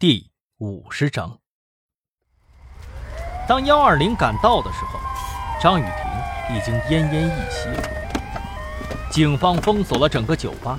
[0.00, 1.40] 第五十章。
[3.48, 5.00] 当幺二零赶到的时候，
[5.60, 9.10] 张雨婷已经奄奄一息了。
[9.10, 10.78] 警方封锁了整个酒吧。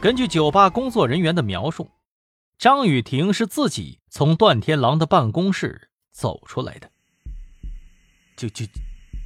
[0.00, 1.90] 根据酒吧工作人员的描述，
[2.56, 6.92] 张雨婷是自己从段天狼的办公室走出来的。
[8.36, 8.68] 警警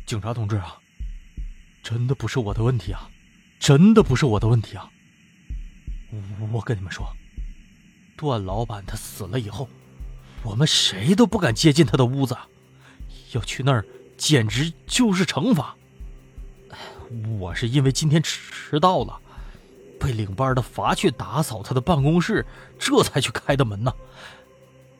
[0.06, 0.78] 警察同志啊，
[1.82, 3.10] 真的不是我的问题啊，
[3.60, 4.90] 真的不是我的问题啊！
[6.40, 7.06] 我我跟你们说。
[8.18, 9.68] 段老板他死了以后，
[10.42, 12.36] 我们谁都不敢接近他的屋子，
[13.32, 13.84] 要去那儿
[14.16, 15.74] 简直就是惩罚。
[17.38, 19.18] 我是因为今天迟到了，
[19.98, 22.44] 被领班的罚去打扫他的办公室，
[22.78, 23.92] 这才去开的门呢。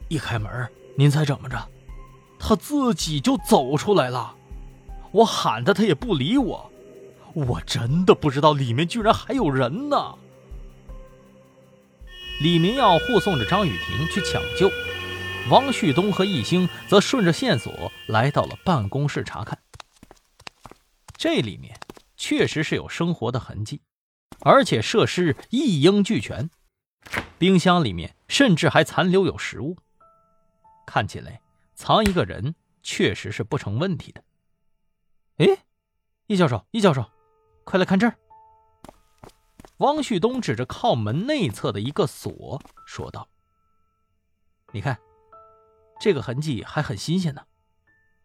[0.07, 1.69] 一开门，您猜怎么着？
[2.39, 4.33] 他自己就走出来了。
[5.11, 6.71] 我喊他，他也不理我。
[7.33, 10.15] 我真的不知道里面居然还有人呢。
[12.41, 14.71] 李明耀护送着张雨婷去抢救，
[15.49, 19.61] 王旭东和易兴则顺着线索来到了办公室查看。
[21.17, 21.77] 这里面
[22.15, 23.81] 确实是有生活的痕迹，
[24.39, 26.49] 而且设施一应俱全，
[27.37, 29.75] 冰箱里面甚至还残留有食物，
[30.85, 31.41] 看起来
[31.75, 34.23] 藏一个人确实是不成问题的。
[35.39, 35.65] 哎，
[36.27, 37.05] 易教授，易教授，
[37.65, 38.15] 快来看这儿！
[39.79, 43.29] 汪旭东指着靠门内侧的一个锁说道
[44.73, 44.99] ：“你看，
[46.01, 47.43] 这个痕迹还很新鲜呢，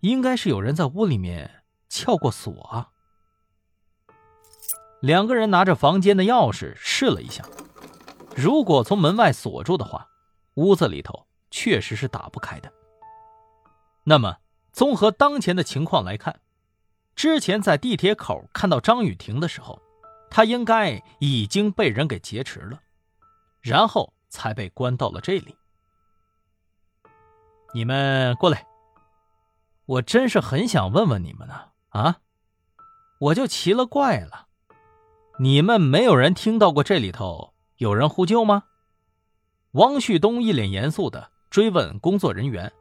[0.01, 2.91] 应该是有人在屋里面撬过锁啊。”
[5.01, 7.45] 两个人拿着房间的钥匙试了一下，
[8.35, 10.09] 如果从门外锁住的话，
[10.55, 12.73] 屋子里头确实是打不开的。
[14.03, 14.39] 那么，
[14.73, 16.41] 综合当前的情况来看，
[17.15, 19.81] 之前在地铁口看到张雨婷的时候。
[20.35, 22.81] 他应该已经被人给劫持了，
[23.61, 25.57] 然后才被关到了这里。
[27.73, 28.67] 你们过来，
[29.87, 31.55] 我真是很想问问你们呢。
[31.91, 32.17] 啊，
[33.21, 34.49] 我就奇了怪了，
[35.39, 38.65] 你们没有人听到过这里头有人呼救吗？
[39.71, 42.73] 王旭东一脸严肃的追问工作人员：“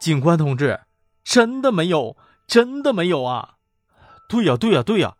[0.00, 0.80] 警官同志，
[1.22, 2.16] 真的没有，
[2.48, 3.58] 真的没有啊！
[4.28, 5.16] 对呀，对呀，对呀。”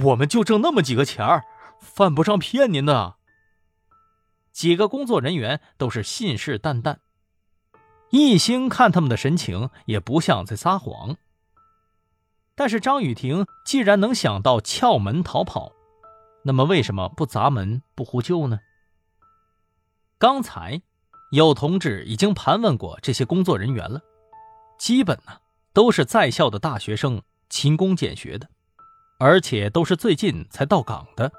[0.00, 1.44] 我们就挣那么几个钱儿，
[1.80, 3.16] 犯不上骗您的。
[4.52, 6.96] 几个工作人员都是信誓旦旦，
[8.10, 11.16] 一兴看他们的神情也不像在撒谎。
[12.54, 15.72] 但是张雨婷既然能想到撬门逃跑，
[16.44, 18.60] 那么为什么不砸门不呼救呢？
[20.18, 20.82] 刚才
[21.30, 24.02] 有同志已经盘问过这些工作人员了，
[24.78, 25.38] 基本呢
[25.72, 28.48] 都是在校的大学生，勤工俭学的。
[29.24, 31.30] 而且都是最近才到岗的，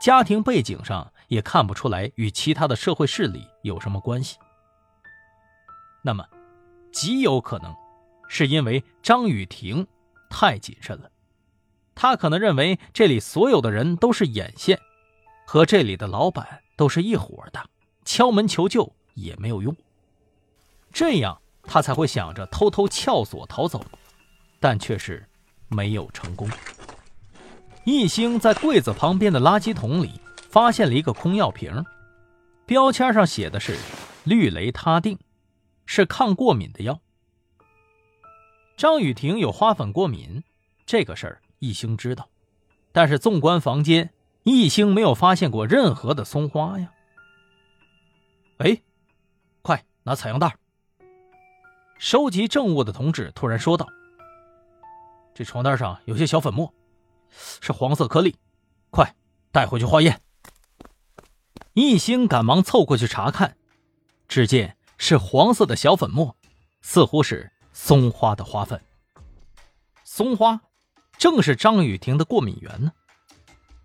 [0.00, 4.38] 家庭背景上也看不出来与其他的社会势力有什么关系。
[6.00, 6.24] 那么，
[6.92, 7.74] 极有可能
[8.28, 9.84] 是因为张雨婷
[10.30, 11.10] 太谨慎了，
[11.92, 14.78] 他可能认为这里所有的人都是眼线，
[15.44, 17.68] 和这里的老板都是一伙的，
[18.04, 19.74] 敲门求救也没有用。
[20.92, 23.84] 这样他才会想着偷偷撬锁逃走，
[24.60, 25.28] 但却是
[25.66, 26.48] 没有成功。
[27.90, 31.86] 易兴在柜子旁边的垃圾桶里发现了一个空药瓶，
[32.66, 33.78] 标签上写的是
[34.24, 35.18] 氯雷他定，
[35.86, 37.00] 是抗过敏的药。
[38.76, 40.44] 张雨婷有花粉过敏，
[40.84, 42.28] 这个事儿易兴知道，
[42.92, 44.12] 但是纵观房间，
[44.42, 46.92] 易兴没有发现过任何的松花呀。
[48.58, 48.82] 哎，
[49.62, 50.54] 快拿采样袋！
[51.98, 53.86] 收集证物的同志突然说道
[55.32, 56.70] ：“这床单上有些小粉末。”
[57.60, 58.36] 是黄色颗粒，
[58.90, 59.14] 快
[59.52, 60.20] 带回去化验。
[61.74, 63.56] 一兴赶忙凑过去查看，
[64.26, 66.36] 只见是黄色的小粉末，
[66.82, 68.82] 似乎是松花的花粉。
[70.02, 70.60] 松花
[71.16, 72.92] 正是张雨婷的过敏源呢。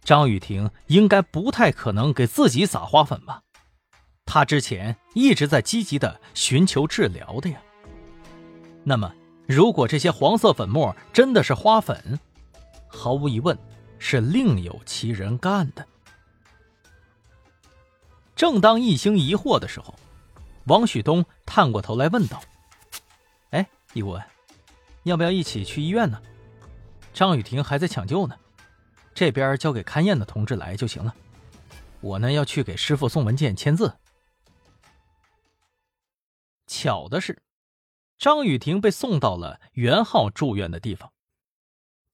[0.03, 3.43] 张雨婷应该不太可能给自己撒花粉吧？
[4.25, 7.61] 她之前一直在积极的寻求治疗的呀。
[8.83, 9.13] 那么，
[9.47, 12.19] 如果这些黄色粉末真的是花粉？
[13.03, 13.57] 毫无疑问，
[13.99, 15.85] 是另有其人干的。
[18.33, 19.93] 正当一兴疑惑的时候，
[20.67, 22.41] 王旭东探过头来问道
[23.51, 24.23] ：“哎，易顾问，
[25.03, 26.21] 要不要一起去医院呢？
[27.13, 28.37] 张雨婷还在抢救呢，
[29.13, 31.13] 这边交给勘验的同志来就行了。
[31.99, 33.97] 我呢要去给师傅送文件签字。”
[36.67, 37.43] 巧的是，
[38.17, 41.11] 张雨婷被送到了袁浩住院的地方。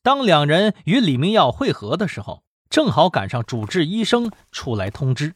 [0.01, 5.35] 当两人与李明耀会合的时候，正好赶上主治医生出来通知。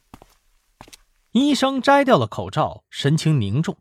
[1.32, 3.78] 医生摘掉了口罩，神情凝重，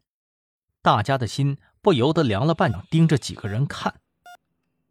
[0.81, 4.01] 大家的心不由得凉了半秒，盯着几个人看。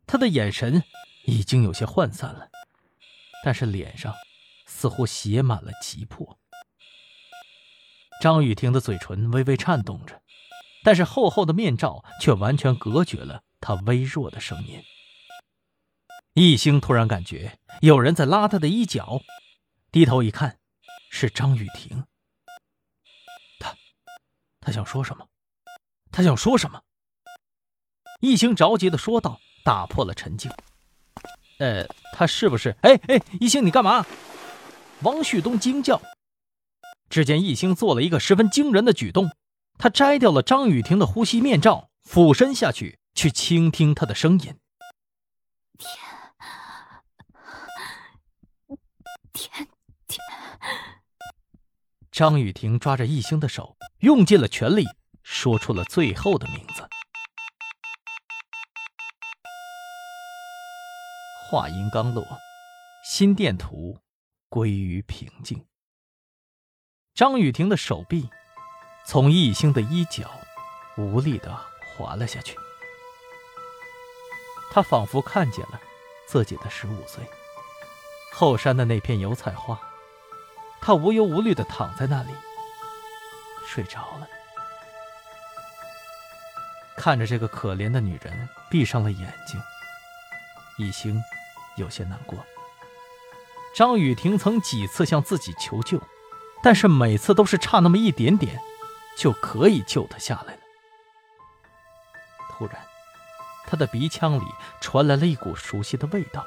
[0.06, 0.84] 他的眼神
[1.26, 2.50] 已经有些涣散了，
[3.44, 4.14] 但是脸上
[4.66, 6.38] 似乎写满了急迫。
[8.22, 10.22] 张雨婷的嘴唇微微颤动着，
[10.84, 14.82] 但是厚厚的面罩却完全隔绝了她微弱的声音。
[16.34, 19.22] 易星突然感觉有人在拉他的衣角，
[19.92, 20.60] 低头一看，
[21.10, 22.06] 是张雨婷。
[23.60, 23.76] 他，
[24.62, 25.28] 他想说什么？
[26.10, 26.82] 他想说什么？
[28.22, 30.50] 易星着急的说道，打破了沉静。
[31.60, 32.78] 呃，他是不是？
[32.82, 34.06] 哎哎，易星，你干嘛？
[35.02, 36.02] 王旭东惊叫。
[37.10, 39.30] 只见易星做了一个十分惊人的举动，
[39.78, 44.56] 他摘掉了张雨婷的呼吸面罩，俯身下去去倾听她的声音。
[45.78, 46.11] 天，
[49.34, 49.68] 天
[50.08, 50.20] 天。
[52.12, 54.86] 张雨婷抓着易星的手，用尽了全力，
[55.24, 56.88] 说出了最后的名字。
[61.50, 62.26] 话音刚落，
[63.04, 64.00] 心电图
[64.50, 65.66] 归于平静。
[67.14, 68.30] 张雨婷的手臂
[69.06, 70.32] 从易星的衣角
[70.98, 71.58] 无力的
[71.96, 72.58] 滑了下去，
[74.72, 75.80] 她仿佛看见了
[76.28, 77.24] 自己的十五岁，
[78.32, 79.80] 后山的那片油菜花。
[80.80, 82.32] 她无忧无虑的躺在那里，
[83.68, 84.28] 睡着了。
[86.98, 89.62] 看着这个可怜的女人闭上了眼睛，
[90.78, 91.22] 一心
[91.76, 92.38] 有些难过。
[93.76, 96.02] 张雨婷曾几次向自己求救。
[96.64, 98.62] 但是每次都是差那么一点点，
[99.18, 100.60] 就可以救他下来了。
[102.52, 102.76] 突然，
[103.66, 104.44] 他的鼻腔里
[104.80, 106.46] 传来了一股熟悉的味道，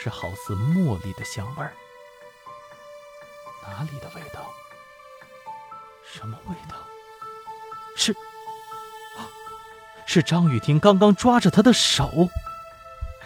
[0.00, 1.72] 是好似茉莉的香味儿。
[3.62, 4.52] 哪里的味道？
[6.02, 6.76] 什么味道？
[7.96, 8.14] 是，
[10.06, 12.28] 是张雨婷刚刚抓着他的手，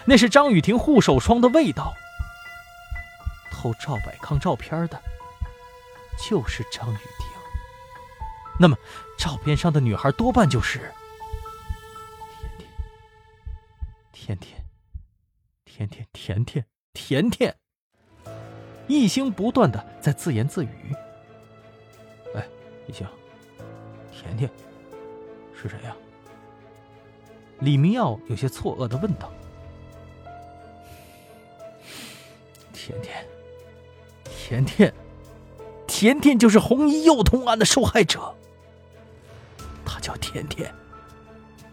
[0.04, 1.94] 那是张雨婷护手霜的味道。
[3.50, 5.00] 偷赵百康照片的。
[6.18, 7.26] 就是张雨婷。
[8.60, 8.76] 那么，
[9.18, 10.92] 照片上的女孩多半就是
[12.42, 12.68] 甜甜、
[14.12, 14.61] 甜甜、
[15.74, 17.56] 甜甜、甜甜、甜甜。
[18.86, 20.94] 一星不断的在自言自语
[22.36, 22.46] ：“哎，
[22.86, 23.06] 一星，
[24.12, 24.50] 甜甜
[25.54, 25.96] 是谁呀？”
[27.60, 29.32] 李明耀有些错愕的问道
[32.74, 33.26] ：“甜甜，
[34.24, 34.92] 甜甜。”
[35.88, 38.34] 甜甜就是红衣幼童案的受害者，
[39.86, 40.70] 他叫甜甜，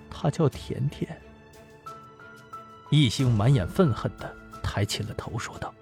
[0.10, 1.22] 他叫甜甜。
[2.90, 5.74] 一星满眼愤恨的抬起了头，说道：“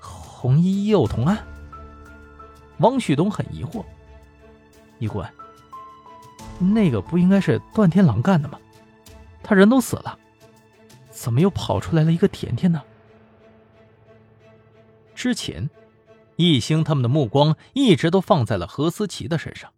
[0.00, 1.44] 红衣幼童案。”
[2.78, 3.84] 王旭东很疑惑
[4.98, 5.32] ：“医官，
[6.58, 8.58] 那个不应该是段天狼干的吗？
[9.42, 10.18] 他人都死了，
[11.10, 12.82] 怎么又跑出来了一个甜甜呢？”
[15.14, 15.70] 之前。
[16.36, 19.70] 易星他们的目光一直都放在了何思琪的身上，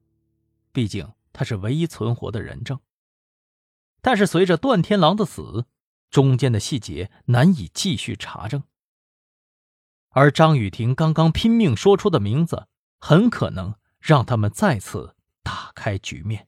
[0.73, 2.79] 毕竟他是唯一存活的人证。
[4.05, 5.65] 但是随着段天狼的死，
[6.11, 8.63] 中间的细节难以继续查证。
[10.11, 12.67] 而张雨婷刚刚拼命说出的名字，
[13.01, 16.47] 很可能让他们再次打开局面。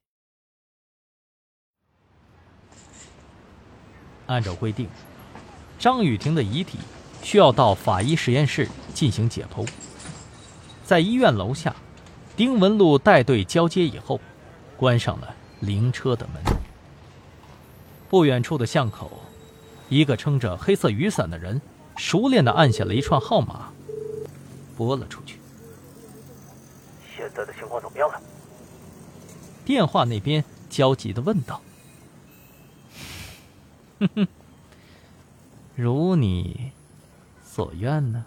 [4.27, 4.87] 按照规定，
[5.79, 6.77] 张雨婷的遗体
[7.23, 9.67] 需要到法医实验室进行解剖。
[10.85, 11.75] 在医院楼下，
[12.37, 14.21] 丁文路带队交接以后，
[14.77, 16.56] 关上了灵车的门。
[18.17, 19.11] 不远处的巷口，
[19.91, 21.61] 一个撑着黑色雨伞的人
[21.99, 23.71] 熟练地按下了一串号码，
[24.75, 25.39] 拨了出去。
[27.15, 28.19] 现在的情况怎么样了？
[29.67, 31.61] 电话那边焦急地问道。
[34.01, 34.29] 哼哼，
[35.75, 36.73] 如你
[37.45, 38.25] 所愿呢？